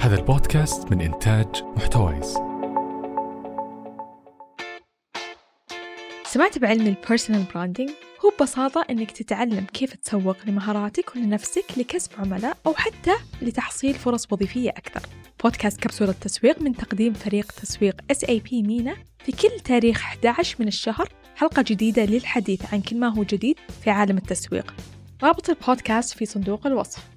هذا 0.00 0.16
البودكاست 0.16 0.92
من 0.92 1.00
إنتاج 1.00 1.46
محتويس. 1.76 2.34
سمعت 6.24 6.58
بعلم 6.58 6.86
ال 6.86 6.92
personal 6.92 7.44
branding 7.54 7.90
هو 8.24 8.30
ببساطة 8.38 8.84
أنك 8.90 9.10
تتعلم 9.10 9.66
كيف 9.72 9.94
تسوق 9.94 10.36
لمهاراتك 10.46 11.16
ولنفسك 11.16 11.64
لكسب 11.76 12.10
عملاء 12.18 12.56
أو 12.66 12.74
حتى 12.74 13.14
لتحصيل 13.42 13.94
فرص 13.94 14.32
وظيفية 14.32 14.70
أكثر. 14.70 15.08
بودكاست 15.44 15.80
كبسولة 15.80 16.12
تسويق 16.12 16.62
من 16.62 16.76
تقديم 16.76 17.12
فريق 17.12 17.52
تسويق 17.52 18.00
SAP 18.12 18.52
مينا 18.52 18.96
في 19.24 19.32
كل 19.32 19.60
تاريخ 19.64 20.02
11 20.02 20.56
من 20.60 20.68
الشهر. 20.68 21.08
حلقة 21.36 21.62
جديدة 21.62 22.04
للحديث 22.04 22.74
عن 22.74 22.80
كل 22.80 22.96
ما 22.96 23.08
هو 23.08 23.22
جديد 23.22 23.56
في 23.84 23.90
عالم 23.90 24.16
التسويق. 24.16 24.74
رابط 25.22 25.50
البودكاست 25.50 26.18
في 26.18 26.26
صندوق 26.26 26.66
الوصف. 26.66 27.13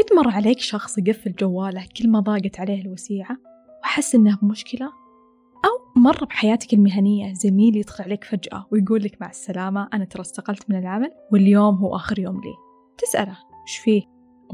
قد 0.00 0.16
مر 0.16 0.30
عليك 0.30 0.58
شخص 0.58 0.98
يقفل 0.98 1.32
جواله 1.32 1.86
كل 1.96 2.10
ما 2.10 2.20
ضاقت 2.20 2.60
عليه 2.60 2.82
الوسيعة؟ 2.82 3.36
وحس 3.82 4.14
إنه 4.14 4.38
بمشكلة 4.42 4.86
أو 5.64 6.00
مر 6.02 6.24
بحياتك 6.24 6.74
المهنية 6.74 7.32
زميل 7.32 7.76
يدخل 7.76 8.04
عليك 8.04 8.24
فجأة 8.24 8.66
ويقول 8.72 9.02
لك 9.02 9.20
مع 9.20 9.30
السلامة 9.30 9.88
أنا 9.94 10.04
ترى 10.04 10.20
استقلت 10.20 10.70
من 10.70 10.78
العمل 10.78 11.10
واليوم 11.32 11.74
هو 11.74 11.96
آخر 11.96 12.18
يوم 12.18 12.34
لي. 12.34 12.54
تسأله 12.98 13.38
وش 13.64 13.76
فيه؟ 13.76 14.02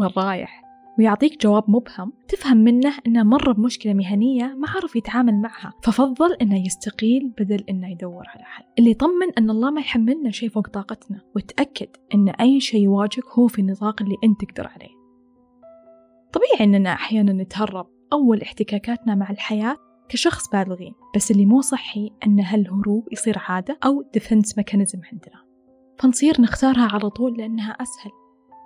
وين 0.00 0.10
رايح؟ 0.16 0.62
ويعطيك 0.98 1.42
جواب 1.42 1.64
مبهم 1.70 2.12
تفهم 2.28 2.56
منه 2.56 2.94
أنه 3.06 3.22
مر 3.22 3.52
بمشكلة 3.52 3.94
مهنية 3.94 4.44
ما 4.44 4.68
عرف 4.68 4.96
يتعامل 4.96 5.34
معها 5.34 5.72
ففضل 5.82 6.34
أنه 6.34 6.66
يستقيل 6.66 7.32
بدل 7.38 7.64
أنه 7.70 7.90
يدور 7.90 8.24
على 8.28 8.44
حل. 8.44 8.64
اللي 8.78 8.90
يطمن 8.90 9.32
أن 9.38 9.50
الله 9.50 9.70
ما 9.70 9.80
يحملنا 9.80 10.30
شيء 10.30 10.48
فوق 10.48 10.68
طاقتنا 10.68 11.20
وتأكد 11.36 11.88
أن 12.14 12.28
أي 12.28 12.60
شيء 12.60 12.82
يواجهك 12.82 13.26
هو 13.38 13.46
في 13.48 13.58
النطاق 13.58 14.02
اللي 14.02 14.16
أنت 14.24 14.40
تقدر 14.40 14.66
عليه. 14.66 14.95
طبيعي 16.36 16.64
أننا 16.64 16.92
أحيانا 16.92 17.32
نتهرب 17.32 17.86
أول 18.12 18.42
احتكاكاتنا 18.42 19.14
مع 19.14 19.30
الحياة 19.30 19.76
كأشخاص 20.08 20.48
بالغين 20.48 20.92
بس 21.16 21.30
اللي 21.30 21.46
مو 21.46 21.60
صحي 21.60 22.10
أن 22.26 22.40
هالهروب 22.40 23.08
يصير 23.12 23.38
عادة 23.38 23.78
أو 23.84 24.02
defense 24.14 24.58
mechanism 24.58 25.00
عندنا. 25.12 25.44
فنصير 25.98 26.40
نختارها 26.40 26.88
على 26.92 27.10
طول 27.10 27.36
لأنها 27.38 27.70
أسهل. 27.70 28.10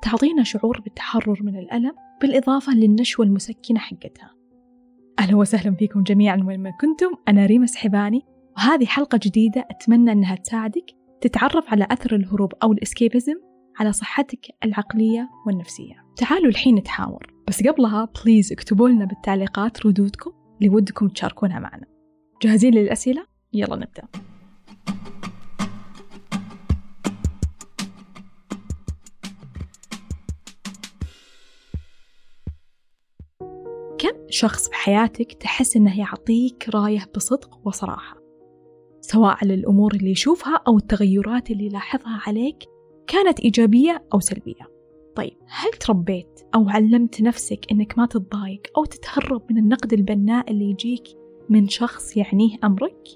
تعطينا 0.02 0.42
شعور 0.42 0.80
بالتحرر 0.80 1.38
من 1.42 1.58
الألم 1.58 1.92
بالإضافة 2.20 2.74
للنشوة 2.74 3.26
المسكنة 3.26 3.78
حقتها. 3.78 4.34
أهلا 5.18 5.36
وسهلا 5.36 5.74
فيكم 5.76 6.02
جميعا 6.02 6.44
وين 6.46 6.60
ما 6.60 6.70
كنتم 6.80 7.10
أنا 7.28 7.46
ريما 7.46 7.66
سحباني 7.66 8.22
وهذه 8.56 8.84
حلقة 8.84 9.20
جديدة 9.22 9.66
أتمنى 9.70 10.12
أنها 10.12 10.34
تساعدك 10.34 10.96
تتعرف 11.20 11.64
على 11.68 11.86
أثر 11.90 12.16
الهروب 12.16 12.52
أو 12.62 12.72
الإسكيبزم 12.72 13.36
على 13.78 13.92
صحتك 13.92 14.46
العقلية 14.64 15.28
والنفسية. 15.46 16.04
تعالوا 16.16 16.48
الحين 16.48 16.74
نتحاور. 16.74 17.39
بس 17.50 17.62
قبلها 17.62 18.08
بليز 18.24 18.52
اكتبوا 18.52 18.88
لنا 18.88 19.04
بالتعليقات 19.04 19.86
ردودكم 19.86 20.32
اللي 20.58 20.68
ودكم 20.68 21.08
تشاركونها 21.08 21.58
معنا. 21.58 21.86
جاهزين 22.42 22.74
للأسئلة؟ 22.74 23.26
يلا 23.52 23.76
نبدأ. 23.76 24.02
كم 33.98 34.26
شخص 34.28 34.68
بحياتك 34.68 35.32
تحس 35.32 35.76
إنه 35.76 36.00
يعطيك 36.00 36.68
راية 36.74 37.06
بصدق 37.16 37.60
وصراحة؟ 37.66 38.16
سواء 39.00 39.36
على 39.42 39.54
الأمور 39.54 39.94
اللي 39.94 40.10
يشوفها 40.10 40.62
أو 40.68 40.78
التغيرات 40.78 41.50
اللي 41.50 41.66
يلاحظها 41.66 42.20
عليك 42.26 42.64
كانت 43.06 43.40
إيجابية 43.40 44.04
أو 44.14 44.20
سلبية؟ 44.20 44.79
طيب 45.16 45.36
هل 45.46 45.70
تربيت 45.70 46.40
أو 46.54 46.68
علمت 46.68 47.22
نفسك 47.22 47.66
إنك 47.72 47.98
ما 47.98 48.06
تتضايق 48.06 48.62
أو 48.76 48.84
تتهرب 48.84 49.42
من 49.50 49.58
النقد 49.58 49.92
البناء 49.92 50.50
اللي 50.50 50.70
يجيك 50.70 51.02
من 51.48 51.68
شخص 51.68 52.16
يعنيه 52.16 52.56
أمرك؟ 52.64 53.08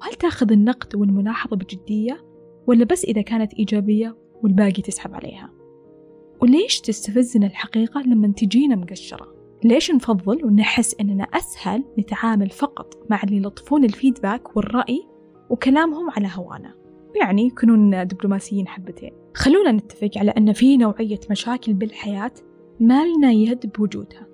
وهل 0.00 0.14
تأخذ 0.14 0.52
النقد 0.52 0.94
والملاحظة 0.94 1.56
بجدية 1.56 2.24
ولا 2.66 2.84
بس 2.84 3.04
إذا 3.04 3.22
كانت 3.22 3.54
إيجابية 3.54 4.16
والباقي 4.42 4.82
تسحب 4.82 5.14
عليها؟ 5.14 5.50
وليش 6.42 6.80
تستفزنا 6.80 7.46
الحقيقة 7.46 8.00
لما 8.00 8.32
تجينا 8.36 8.76
مقشرة؟ 8.76 9.34
ليش 9.64 9.90
نفضل 9.90 10.44
ونحس 10.44 10.96
إننا 11.00 11.24
أسهل 11.24 11.84
نتعامل 11.98 12.50
فقط 12.50 13.06
مع 13.10 13.22
اللي 13.22 13.36
يلطفون 13.36 13.84
الفيدباك 13.84 14.56
والرأي 14.56 15.06
وكلامهم 15.50 16.10
على 16.10 16.30
هوانا؟ 16.34 16.83
يعني 17.14 17.46
يكونون 17.46 18.06
دبلوماسيين 18.06 18.68
حبتين. 18.68 19.12
خلونا 19.34 19.72
نتفق 19.72 20.10
على 20.16 20.30
أن 20.30 20.52
في 20.52 20.76
نوعية 20.76 21.20
مشاكل 21.30 21.72
بالحياة 21.72 22.32
ما 22.80 23.04
لنا 23.04 23.30
يد 23.32 23.72
بوجودها. 23.78 24.26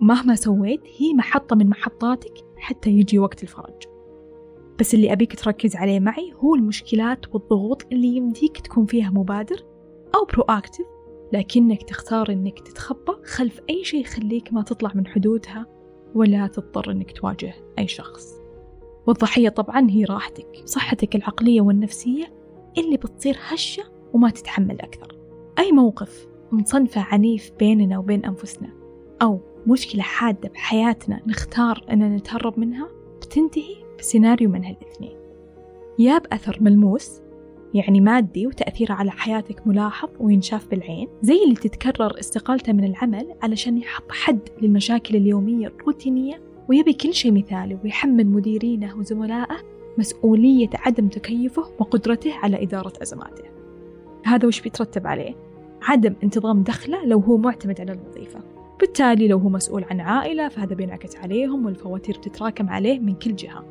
مهما 0.00 0.34
سويت 0.34 0.80
هي 0.98 1.14
محطة 1.14 1.56
من 1.56 1.68
محطاتك 1.68 2.34
حتى 2.56 2.90
يجي 2.90 3.18
وقت 3.18 3.42
الفرج. 3.42 3.82
بس 4.80 4.94
اللي 4.94 5.12
أبيك 5.12 5.40
تركز 5.40 5.76
عليه 5.76 6.00
معي 6.00 6.32
هو 6.36 6.54
المشكلات 6.54 7.34
والضغوط 7.34 7.86
اللي 7.92 8.16
يمديك 8.16 8.60
تكون 8.60 8.86
فيها 8.86 9.10
مبادر 9.10 9.64
أو 10.14 10.24
برو 10.24 10.42
أكتف 10.42 10.84
لكنك 11.32 11.82
تختار 11.82 12.32
إنك 12.32 12.60
تتخبى 12.60 13.12
خلف 13.24 13.60
أي 13.70 13.84
شيء 13.84 14.00
يخليك 14.00 14.52
ما 14.52 14.62
تطلع 14.62 14.90
من 14.94 15.06
حدودها 15.06 15.66
ولا 16.14 16.46
تضطر 16.46 16.90
إنك 16.90 17.12
تواجه 17.12 17.54
أي 17.78 17.88
شخص. 17.88 18.45
والضحية 19.06 19.48
طبعا 19.48 19.90
هي 19.90 20.04
راحتك 20.04 20.62
صحتك 20.64 21.16
العقلية 21.16 21.60
والنفسية 21.60 22.32
اللي 22.78 22.96
بتصير 22.96 23.36
هشة 23.48 23.82
وما 24.12 24.30
تتحمل 24.30 24.80
أكثر. 24.80 25.16
أي 25.58 25.72
موقف 25.72 26.26
مصنفه 26.52 27.00
عنيف 27.00 27.52
بيننا 27.58 27.98
وبين 27.98 28.24
أنفسنا 28.24 28.68
أو 29.22 29.40
مشكلة 29.66 30.02
حادة 30.02 30.48
بحياتنا 30.48 31.20
نختار 31.26 31.84
أننا 31.90 32.16
نتهرب 32.16 32.58
منها 32.58 32.88
بتنتهي 33.22 33.76
بسيناريو 33.98 34.50
من 34.50 34.64
هالاثنين. 34.64 35.16
يا 35.98 36.18
بأثر 36.18 36.58
ملموس 36.60 37.20
يعني 37.74 38.00
مادي 38.00 38.46
وتأثيره 38.46 38.92
على 38.92 39.10
حياتك 39.10 39.66
ملاحظ 39.66 40.08
وينشاف 40.20 40.68
بالعين 40.68 41.08
زي 41.22 41.44
اللي 41.44 41.54
تتكرر 41.54 42.18
استقالته 42.20 42.72
من 42.72 42.84
العمل 42.84 43.34
علشان 43.42 43.78
يحط 43.78 44.12
حد 44.12 44.48
للمشاكل 44.62 45.16
اليومية 45.16 45.66
الروتينية 45.66 46.40
ويبي 46.68 46.92
كل 46.92 47.14
شيء 47.14 47.32
مثالي 47.32 47.78
ويحمل 47.84 48.26
مديرينه 48.26 48.98
وزملائه 48.98 49.56
مسؤولية 49.98 50.70
عدم 50.74 51.08
تكيفه 51.08 51.64
وقدرته 51.78 52.34
على 52.34 52.62
إدارة 52.62 52.92
أزماته. 53.02 53.44
هذا 54.24 54.48
وش 54.48 54.60
بيترتب 54.60 55.06
عليه؟ 55.06 55.34
عدم 55.82 56.14
انتظام 56.22 56.62
دخله 56.62 57.04
لو 57.04 57.18
هو 57.18 57.36
معتمد 57.36 57.80
على 57.80 57.92
الوظيفة. 57.92 58.40
بالتالي 58.80 59.28
لو 59.28 59.38
هو 59.38 59.48
مسؤول 59.48 59.84
عن 59.84 60.00
عائلة 60.00 60.48
فهذا 60.48 60.74
بينعكس 60.74 61.16
عليهم 61.16 61.66
والفواتير 61.66 62.18
بتتراكم 62.18 62.68
عليه 62.68 62.98
من 62.98 63.14
كل 63.14 63.36
جهة. 63.36 63.64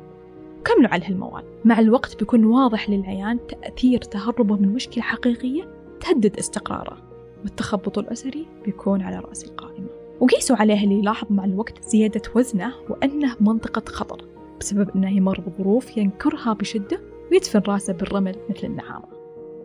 كملوا 0.64 0.90
على 0.90 1.04
هالموال؟ 1.04 1.44
مع 1.64 1.78
الوقت 1.78 2.18
بيكون 2.18 2.44
واضح 2.44 2.90
للعيان 2.90 3.38
تأثير 3.46 4.00
تهربه 4.00 4.56
من 4.56 4.74
مشكلة 4.74 5.02
حقيقية 5.02 5.68
تهدد 6.00 6.36
استقراره 6.36 6.96
والتخبط 7.42 7.98
الأسري 7.98 8.46
بيكون 8.64 9.02
على 9.02 9.18
رأس 9.18 9.44
القائمة. 9.44 9.95
وقيسوا 10.20 10.56
عليه 10.56 10.84
اللي 10.84 10.98
يلاحظ 10.98 11.26
مع 11.30 11.44
الوقت 11.44 11.84
زيادة 11.84 12.22
وزنه 12.34 12.74
وأنه 12.90 13.36
منطقة 13.40 13.82
خطر 13.86 14.24
بسبب 14.60 14.90
أنه 14.96 15.16
يمر 15.16 15.40
بظروف 15.40 15.96
ينكرها 15.96 16.52
بشدة 16.52 17.00
ويدفن 17.32 17.60
راسه 17.68 17.92
بالرمل 17.92 18.36
مثل 18.50 18.66
النعامة. 18.66 19.08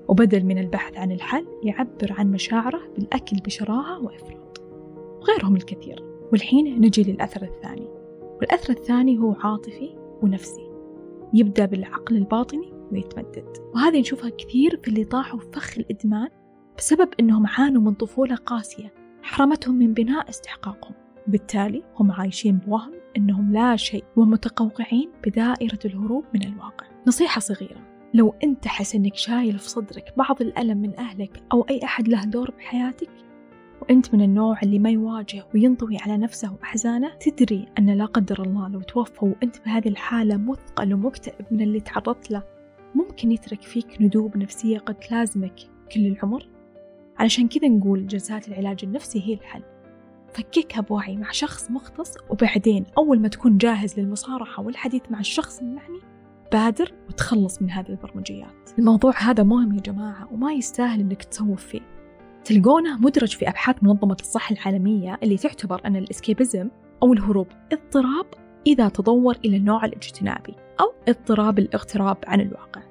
وبدل 0.07 0.45
من 0.45 0.57
البحث 0.57 0.97
عن 0.97 1.11
الحل 1.11 1.45
يعبر 1.63 2.13
عن 2.17 2.31
مشاعره 2.31 2.81
بالأكل 2.95 3.37
بشراهة 3.37 4.03
وإفراط. 4.03 4.61
وغيرهم 5.21 5.55
الكثير. 5.55 6.03
والحين 6.31 6.81
نجي 6.81 7.03
للأثر 7.03 7.41
الثاني. 7.43 7.87
والأثر 8.39 8.73
الثاني 8.73 9.19
هو 9.19 9.35
عاطفي 9.39 9.95
ونفسي. 10.21 10.69
يبدأ 11.33 11.65
بالعقل 11.65 12.15
الباطني 12.15 12.73
ويتمدد. 12.91 13.57
وهذه 13.75 13.99
نشوفها 13.99 14.29
كثير 14.29 14.79
في 14.83 14.87
اللي 14.87 15.03
طاحوا 15.03 15.39
فخ 15.53 15.77
الإدمان 15.77 16.29
بسبب 16.77 17.09
أنهم 17.19 17.47
عانوا 17.47 17.81
من 17.81 17.93
طفولة 17.93 18.35
قاسية. 18.35 19.00
حرمتهم 19.23 19.75
من 19.75 19.93
بناء 19.93 20.29
استحقاقهم. 20.29 20.93
بالتالي 21.27 21.83
هم 21.95 22.11
عايشين 22.11 22.57
بوهم 22.57 22.93
أنهم 23.17 23.53
لا 23.53 23.75
شيء 23.75 24.03
ومتقوقعين 24.15 25.11
بدائرة 25.25 25.79
الهروب 25.85 26.25
من 26.33 26.43
الواقع. 26.43 26.85
نصيحة 27.07 27.39
صغيرة. 27.39 27.91
لو 28.13 28.35
أنت 28.43 28.67
حس 28.67 28.95
أنك 28.95 29.15
شايل 29.15 29.59
في 29.59 29.69
صدرك 29.69 30.13
بعض 30.17 30.41
الألم 30.41 30.77
من 30.77 30.99
أهلك 30.99 31.43
أو 31.53 31.61
أي 31.61 31.79
أحد 31.83 32.07
له 32.07 32.25
دور 32.25 32.51
بحياتك 32.51 33.09
وأنت 33.81 34.13
من 34.13 34.21
النوع 34.21 34.59
اللي 34.63 34.79
ما 34.79 34.89
يواجه 34.89 35.45
وينطوي 35.53 35.97
على 35.97 36.17
نفسه 36.17 36.53
وأحزانه 36.53 37.15
تدري 37.15 37.67
أن 37.79 37.89
لا 37.89 38.05
قدر 38.05 38.43
الله 38.43 38.67
لو 38.67 38.81
توفى 38.81 39.25
وأنت 39.25 39.55
بهذه 39.65 39.87
الحالة 39.87 40.37
مثقل 40.37 40.93
ومكتئب 40.93 41.45
من 41.51 41.61
اللي 41.61 41.79
تعرضت 41.79 42.31
له 42.31 42.43
ممكن 42.95 43.31
يترك 43.31 43.61
فيك 43.61 44.01
ندوب 44.01 44.37
نفسية 44.37 44.77
قد 44.77 44.95
تلازمك 44.95 45.55
كل 45.93 46.05
العمر. 46.05 46.47
علشان 47.21 47.47
كذا 47.47 47.67
نقول 47.67 48.07
جلسات 48.07 48.47
العلاج 48.47 48.79
النفسي 48.83 49.21
هي 49.27 49.33
الحل. 49.33 49.61
فككها 50.33 50.81
بوعي 50.81 51.17
مع 51.17 51.31
شخص 51.31 51.71
مختص 51.71 52.13
وبعدين 52.29 52.85
أول 52.97 53.19
ما 53.19 53.27
تكون 53.27 53.57
جاهز 53.57 53.99
للمصارحة 53.99 54.63
والحديث 54.63 55.01
مع 55.09 55.19
الشخص 55.19 55.59
المعني 55.59 55.99
بادر 56.51 56.93
وتخلص 57.09 57.61
من 57.61 57.71
هذه 57.71 57.89
البرمجيات. 57.89 58.69
الموضوع 58.79 59.13
هذا 59.17 59.43
مهم 59.43 59.73
يا 59.73 59.81
جماعة 59.81 60.33
وما 60.33 60.53
يستاهل 60.53 60.99
إنك 60.99 61.23
تسوف 61.23 61.65
فيه. 61.65 61.81
تلقونه 62.45 62.97
مدرج 62.97 63.35
في 63.35 63.49
أبحاث 63.49 63.75
منظمة 63.81 64.17
الصحة 64.21 64.55
العالمية 64.55 65.19
اللي 65.23 65.37
تعتبر 65.37 65.81
أن 65.85 65.95
الإسكيبزم 65.95 66.69
أو 67.03 67.13
الهروب 67.13 67.47
اضطراب 67.73 68.25
إذا 68.67 68.89
تطور 68.89 69.37
إلى 69.45 69.57
النوع 69.57 69.85
الاجتنابي 69.85 70.55
أو 70.79 70.93
اضطراب 71.07 71.59
الاغتراب 71.59 72.17
عن 72.27 72.41
الواقع 72.41 72.81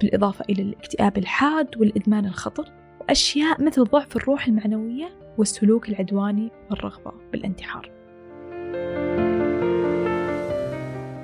بالإضافة 0.00 0.44
إلى 0.50 0.62
الاكتئاب 0.62 1.18
الحاد 1.18 1.76
والإدمان 1.76 2.26
الخطر. 2.26 2.72
وأشياء 3.00 3.62
مثل 3.62 3.84
ضعف 3.84 4.16
الروح 4.16 4.46
المعنوية 4.46 5.08
والسلوك 5.38 5.88
العدواني 5.88 6.50
والرغبة 6.70 7.12
بالانتحار. 7.32 7.90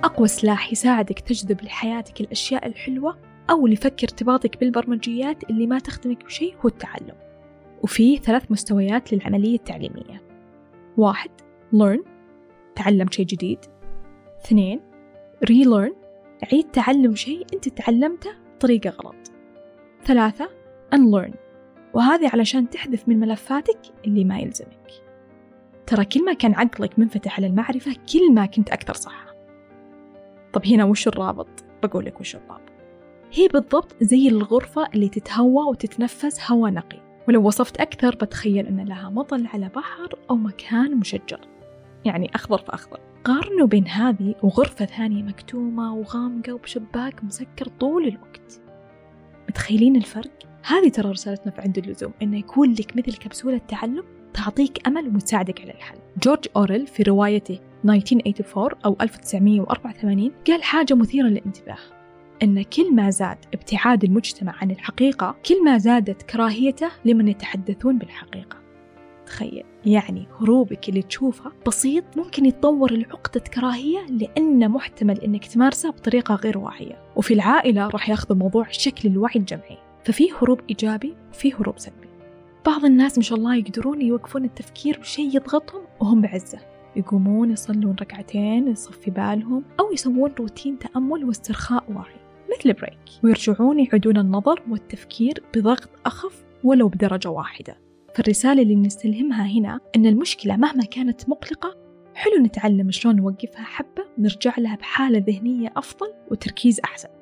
أقوى 0.04 0.28
سلاح 0.28 0.72
يساعدك 0.72 1.20
تجذب 1.20 1.62
لحياتك 1.62 2.20
الأشياء 2.20 2.66
الحلوة 2.66 3.18
أو 3.50 3.66
لفك 3.66 4.02
ارتباطك 4.02 4.60
بالبرمجيات 4.60 5.50
اللي 5.50 5.66
ما 5.66 5.78
تخدمك 5.78 6.24
بشيء 6.24 6.54
هو 6.64 6.68
التعلم. 6.68 7.14
وفي 7.82 8.16
ثلاث 8.16 8.50
مستويات 8.50 9.12
للعملية 9.12 9.56
التعليمية. 9.56 10.22
واحد 10.96 11.30
learn 11.74 12.00
تعلم 12.74 13.10
شيء 13.10 13.26
جديد. 13.26 13.58
اثنين 14.44 14.80
relearn 15.44 15.92
عيد 16.52 16.70
تعلم 16.72 17.14
شيء 17.14 17.46
أنت 17.54 17.68
تعلمته 17.68 18.30
بطريقة 18.56 18.90
غلط. 18.90 19.32
ثلاثة 20.04 20.50
unlearn. 20.94 21.45
وهذه 21.96 22.30
علشان 22.32 22.70
تحذف 22.70 23.08
من 23.08 23.20
ملفاتك 23.20 23.78
اللي 24.06 24.24
ما 24.24 24.38
يلزمك. 24.38 24.90
ترى 25.86 26.04
كل 26.04 26.24
ما 26.24 26.32
كان 26.32 26.54
عقلك 26.54 26.98
منفتح 26.98 27.36
على 27.36 27.46
المعرفة 27.46 27.96
كل 28.12 28.32
ما 28.32 28.46
كنت 28.46 28.70
أكثر 28.70 28.94
صحة. 28.94 29.34
طب 30.52 30.66
هنا 30.66 30.84
وش 30.84 31.08
الرابط؟ 31.08 31.48
بقول 31.82 32.04
لك 32.04 32.20
وش 32.20 32.36
الرابط. 32.36 32.72
هي 33.32 33.48
بالضبط 33.48 33.96
زي 34.00 34.28
الغرفة 34.28 34.88
اللي 34.94 35.08
تتهوى 35.08 35.64
وتتنفس 35.70 36.50
هواء 36.50 36.72
نقي. 36.72 36.98
ولو 37.28 37.46
وصفت 37.46 37.80
أكثر 37.80 38.14
بتخيل 38.14 38.66
أن 38.66 38.84
لها 38.84 39.10
مطل 39.10 39.46
على 39.46 39.68
بحر 39.68 40.18
أو 40.30 40.36
مكان 40.36 40.96
مشجر. 40.96 41.40
يعني 42.04 42.30
أخضر 42.34 42.58
فأخضر. 42.58 43.00
قارنوا 43.24 43.66
بين 43.66 43.88
هذه 43.88 44.34
وغرفة 44.42 44.84
ثانية 44.84 45.22
مكتومة 45.22 45.94
وغامقة 45.94 46.52
وبشباك 46.52 47.24
مسكر 47.24 47.68
طول 47.68 48.08
الوقت. 48.08 48.60
متخيلين 49.48 49.96
الفرق؟ 49.96 50.55
هذه 50.66 50.88
ترى 50.88 51.10
رسالتنا 51.10 51.52
في 51.52 51.60
عند 51.60 51.78
اللزوم 51.78 52.12
إنه 52.22 52.38
يكون 52.38 52.72
لك 52.72 52.96
مثل 52.96 53.16
كبسولة 53.16 53.58
تعلم 53.58 54.04
تعطيك 54.34 54.86
أمل 54.86 55.16
وتساعدك 55.16 55.60
على 55.60 55.70
الحل. 55.70 55.98
جورج 56.22 56.44
أوريل 56.56 56.86
في 56.86 57.02
روايته 57.02 57.58
1984 57.84 58.80
أو 58.84 58.96
1984 59.00 60.32
قال 60.46 60.62
حاجة 60.62 60.94
مثيرة 60.94 61.26
للانتباه 61.26 61.78
أن 62.42 62.62
كل 62.62 62.94
ما 62.94 63.10
زاد 63.10 63.38
ابتعاد 63.54 64.04
المجتمع 64.04 64.54
عن 64.60 64.70
الحقيقة 64.70 65.36
كل 65.48 65.64
ما 65.64 65.78
زادت 65.78 66.22
كراهيته 66.22 66.90
لمن 67.04 67.28
يتحدثون 67.28 67.98
بالحقيقة. 67.98 68.56
تخيل 69.26 69.64
يعني 69.86 70.26
هروبك 70.40 70.88
اللي 70.88 71.02
تشوفه 71.02 71.52
بسيط 71.66 72.04
ممكن 72.16 72.46
يتطور 72.46 72.92
لعقدة 72.92 73.40
كراهية 73.40 74.06
لأنه 74.06 74.68
محتمل 74.68 75.20
أنك 75.20 75.46
تمارسه 75.46 75.90
بطريقة 75.90 76.34
غير 76.34 76.58
واعية. 76.58 77.02
وفي 77.16 77.34
العائلة 77.34 77.88
راح 77.88 78.08
ياخذوا 78.08 78.38
موضوع 78.38 78.66
شكل 78.70 79.08
الوعي 79.08 79.36
الجمعي. 79.36 79.85
ففي 80.06 80.28
هروب 80.32 80.60
إيجابي 80.68 81.16
وفي 81.30 81.54
هروب 81.54 81.78
سلبي. 81.78 82.08
بعض 82.66 82.84
الناس 82.84 83.18
ما 83.18 83.24
شاء 83.24 83.38
الله 83.38 83.56
يقدرون 83.56 84.02
يوقفون 84.02 84.44
التفكير 84.44 84.98
بشيء 84.98 85.36
يضغطهم 85.36 85.82
وهم 86.00 86.20
بعزة. 86.20 86.58
يقومون 86.96 87.50
يصلون 87.50 87.96
ركعتين 88.00 88.68
يصفي 88.68 89.10
بالهم 89.10 89.64
أو 89.80 89.92
يسوون 89.92 90.32
روتين 90.38 90.78
تأمل 90.78 91.24
واسترخاء 91.24 91.84
واعي 91.92 92.20
مثل 92.50 92.72
بريك 92.72 92.98
ويرجعون 93.22 93.80
يعيدون 93.80 94.18
النظر 94.18 94.62
والتفكير 94.70 95.42
بضغط 95.54 95.90
أخف 96.06 96.44
ولو 96.64 96.88
بدرجة 96.88 97.30
واحدة. 97.30 97.76
فالرسالة 98.14 98.62
اللي 98.62 98.76
نستلهمها 98.76 99.46
هنا 99.46 99.80
أن 99.96 100.06
المشكلة 100.06 100.56
مهما 100.56 100.84
كانت 100.84 101.28
مقلقة 101.28 101.76
حلو 102.14 102.42
نتعلم 102.42 102.90
شلون 102.90 103.16
نوقفها 103.16 103.64
حبة 103.64 104.04
ونرجع 104.18 104.54
لها 104.58 104.76
بحالة 104.76 105.24
ذهنية 105.28 105.72
أفضل 105.76 106.12
وتركيز 106.30 106.80
أحسن. 106.80 107.15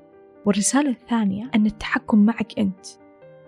والرسالة 0.46 0.90
الثانية 0.90 1.50
أن 1.54 1.66
التحكم 1.66 2.18
معك 2.18 2.58
أنت 2.58 2.86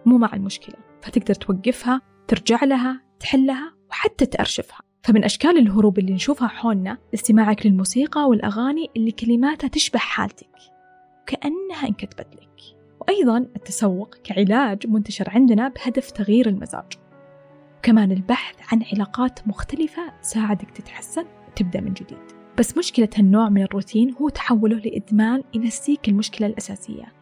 مو 0.07 0.19
مع 0.19 0.31
المشكلة. 0.35 0.77
فتقدر 1.03 1.35
توقفها 1.35 2.01
ترجع 2.29 2.65
لها 2.65 3.01
تحلها 3.21 3.75
وحتى 3.91 4.27
تأرشفها. 4.27 4.81
فمن 5.03 5.25
أشكال 5.25 5.59
الهروب 5.59 5.99
اللي 5.99 6.13
نشوفها 6.13 6.49
حولنا 6.49 6.99
استماعك 7.15 7.67
للموسيقى 7.67 8.29
والأغاني 8.29 8.91
اللي 8.97 9.11
كلماتها 9.11 9.69
تشبه 9.69 9.99
حالتك 9.99 10.57
كأنها 11.27 11.89
انكتبت 11.89 12.35
لك. 12.35 12.77
وأيضا 13.01 13.39
التسوق 13.39 14.15
كعلاج 14.25 14.87
منتشر 14.87 15.31
عندنا 15.31 15.69
بهدف 15.69 16.11
تغيير 16.11 16.49
المزاج. 16.49 16.93
وكمان 17.79 18.13
البحث 18.13 18.55
عن 18.73 18.83
علاقات 18.93 19.49
مختلفة 19.49 20.03
تساعدك 20.23 20.71
تتحسن 20.71 21.25
وتبدأ 21.49 21.81
من 21.81 21.93
جديد. 21.93 22.36
بس 22.58 22.79
مشكلة 22.79 23.08
هالنوع 23.17 23.49
من 23.49 23.62
الروتين 23.62 24.14
هو 24.20 24.29
تحوله 24.29 24.76
لإدمان 24.76 25.43
ينسيك 25.55 26.08
المشكلة 26.08 26.47
الأساسية. 26.47 27.12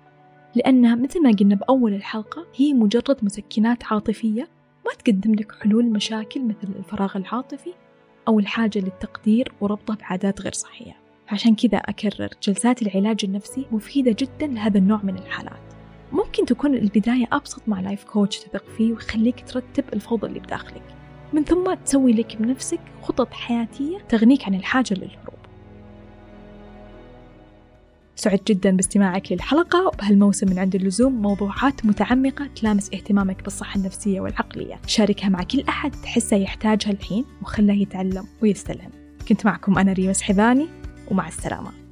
لأنها 0.54 0.94
مثل 0.94 1.22
ما 1.22 1.31
قلنا 1.31 1.54
بأول 1.54 1.94
الحلقة 1.94 2.46
هي 2.56 2.72
مجرد 2.72 3.16
مسكنات 3.22 3.84
عاطفية 3.92 4.48
ما 4.86 4.92
تقدم 4.98 5.34
لك 5.34 5.52
حلول 5.52 5.84
مشاكل 5.84 6.44
مثل 6.44 6.75
الفراغ 6.78 7.16
العاطفي 7.16 7.70
أو 8.28 8.38
الحاجة 8.38 8.78
للتقدير 8.78 9.52
وربطه 9.60 9.94
بعادات 9.94 10.40
غير 10.40 10.52
صحية. 10.52 10.96
عشان 11.28 11.54
كذا 11.54 11.78
أكرر 11.78 12.28
جلسات 12.42 12.82
العلاج 12.82 13.25
النفسي 13.25 13.66
مفيدة 13.72 14.16
جدا 14.19 14.46
لهذا 14.46 14.78
النوع 14.78 15.00
من 15.02 15.19
الحالات. 15.19 15.75
ممكن 16.12 16.44
تكون 16.44 16.75
البداية 16.75 17.26
أبسط 17.32 17.62
مع 17.66 17.80
لايف 17.80 18.04
كوتش 18.04 18.38
تثق 18.38 18.64
فيه 18.76 18.92
ويخليك 18.92 19.48
ترتب 19.48 19.84
الفوضى 19.92 20.26
اللي 20.26 20.40
بداخلك. 20.40 21.03
من 21.34 21.44
ثم 21.44 21.75
تسوي 21.75 22.12
لك 22.12 22.36
بنفسك 22.36 22.81
خطط 23.02 23.32
حياتية 23.32 23.98
تغنيك 24.08 24.46
عن 24.46 24.54
الحاجة 24.54 24.94
للهروب 24.94 25.34
سعدت 28.16 28.48
جدا 28.48 28.70
باستماعك 28.70 29.32
للحلقة 29.32 29.86
وبهالموسم 29.86 30.50
من 30.50 30.58
عند 30.58 30.75
اللزوم 30.75 31.22
موضوعات 31.22 31.86
متعمقة 31.86 32.46
تلامس 32.56 32.94
اهتمامك 32.94 33.42
بالصحة 33.44 33.76
النفسية 33.76 34.20
والعقلية. 34.20 34.81
شاركها 34.86 35.28
مع 35.28 35.42
كل 35.42 35.64
أحد 35.69 35.90
تحسه 35.90 36.36
يحتاجها 36.36 36.90
الحين 36.90 37.25
وخلاه 37.42 37.75
يتعلم 37.75 38.25
ويستلهم. 38.42 38.90
كنت 39.28 39.46
معكم 39.46 39.78
أنا 39.78 39.92
ريمس 39.92 40.22
حذاني 40.22 40.69
ومع 41.10 41.28
السلامة. 41.28 41.83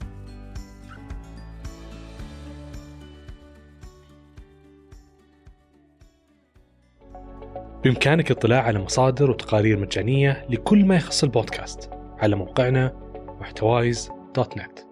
بإمكانك 7.85 8.31
الاطلاع 8.31 8.63
على 8.63 8.79
مصادر 8.79 9.31
وتقارير 9.31 9.79
مجانية 9.79 10.47
لكل 10.51 10.85
ما 10.85 10.97
يخص 10.97 11.23
البودكاست 11.23 11.91
على 12.19 12.37
موقعنا 12.37 12.93
محتوايز 13.41 14.11
دوت 14.35 14.59
نت. 14.59 14.92